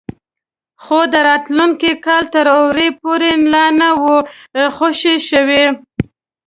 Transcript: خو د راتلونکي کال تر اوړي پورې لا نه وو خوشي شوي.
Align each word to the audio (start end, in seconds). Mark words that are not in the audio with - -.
خو 0.83 0.99
د 1.13 1.15
راتلونکي 1.29 1.91
کال 2.05 2.23
تر 2.33 2.45
اوړي 2.57 2.89
پورې 3.01 3.31
لا 3.53 3.65
نه 3.79 3.89
وو 4.01 4.17
خوشي 4.75 5.15
شوي. 5.29 5.65